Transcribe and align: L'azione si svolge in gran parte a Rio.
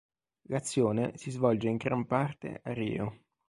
L'azione 0.47 1.15
si 1.15 1.29
svolge 1.29 1.67
in 1.67 1.77
gran 1.77 2.07
parte 2.07 2.59
a 2.63 2.73
Rio. 2.73 3.19